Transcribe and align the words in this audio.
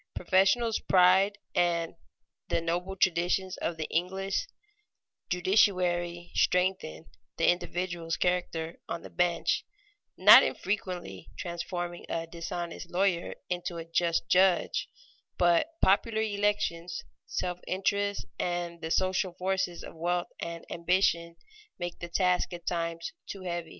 Professional 0.15 0.71
pride 0.89 1.37
and 1.53 1.93
the 2.49 2.59
noble 2.59 2.95
traditions 2.95 3.55
of 3.57 3.77
the 3.77 3.85
English 3.91 4.47
judiciary 5.29 6.31
strengthen 6.33 7.05
the 7.37 7.47
individual's 7.47 8.17
character 8.17 8.79
on 8.89 9.03
the 9.03 9.11
bench, 9.11 9.63
not 10.17 10.41
infrequently 10.41 11.29
transforming 11.37 12.03
a 12.09 12.25
dishonest 12.25 12.89
lawyer 12.89 13.35
into 13.47 13.77
a 13.77 13.85
just 13.85 14.27
judge; 14.27 14.89
but 15.37 15.67
popular 15.83 16.23
elections, 16.23 17.03
selfish 17.27 17.61
interests, 17.67 18.25
and 18.39 18.81
the 18.81 18.89
social 18.89 19.33
forces 19.33 19.83
of 19.83 19.93
wealth 19.95 20.29
and 20.39 20.65
ambition 20.71 21.35
make 21.77 21.99
the 21.99 22.09
task 22.09 22.51
at 22.53 22.65
times 22.65 23.13
too 23.27 23.43
heavy. 23.43 23.69